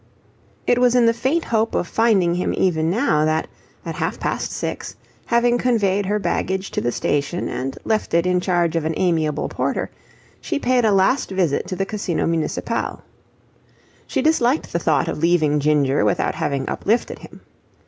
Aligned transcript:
It 0.65 0.79
was 0.79 0.95
in 0.95 1.05
the 1.05 1.13
faint 1.13 1.45
hope 1.45 1.75
of 1.75 1.87
finding 1.87 2.33
him 2.33 2.55
even 2.57 2.89
now 2.89 3.23
that, 3.23 3.47
at 3.85 3.93
half 3.97 4.19
past 4.19 4.49
six, 4.51 4.95
having 5.27 5.59
conveyed 5.59 6.07
her 6.07 6.17
baggage 6.17 6.71
to 6.71 6.81
the 6.81 6.91
station 6.91 7.47
and 7.47 7.77
left 7.85 8.15
it 8.15 8.25
in 8.25 8.39
charge 8.41 8.75
of 8.75 8.83
an 8.83 8.95
amiable 8.97 9.47
porter, 9.47 9.91
she 10.41 10.57
paid 10.57 10.85
a 10.85 10.91
last 10.91 11.29
visit 11.29 11.67
to 11.67 11.75
the 11.75 11.85
Casino 11.85 12.25
Municipale. 12.25 13.03
She 14.07 14.23
disliked 14.23 14.73
the 14.73 14.79
thought 14.79 15.07
of 15.07 15.19
leaving 15.19 15.59
Ginger 15.59 16.03
without 16.03 16.33
having 16.33 16.67
uplifted 16.67 17.19
him. 17.19 17.41